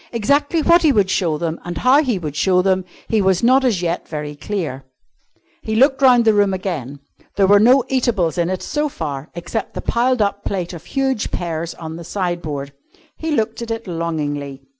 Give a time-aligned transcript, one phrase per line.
[0.11, 3.63] Exactly what he would show them and how he would show them, he was not
[3.63, 4.83] as yet very clear.
[5.61, 7.01] He looked round the room again.
[7.35, 11.29] There were no eatables in it so far except the piled up plate of huge
[11.29, 12.73] pears on the sideboard.
[13.15, 14.63] He looked at it longingly.